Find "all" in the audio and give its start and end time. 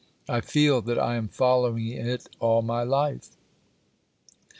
2.39-2.63